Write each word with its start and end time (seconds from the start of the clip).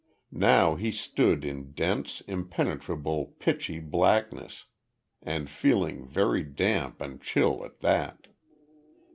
Now 0.31 0.73
he 0.77 0.91
stood 0.91 1.45
in 1.45 1.73
dense, 1.73 2.21
impenetrable 2.21 3.35
pitchy 3.37 3.77
blackness 3.79 4.65
and 5.21 5.47
feeling 5.47 6.07
very 6.07 6.41
damp 6.41 6.99
and 7.01 7.21
chill 7.21 7.63
at 7.63 7.81
that. 7.81 8.25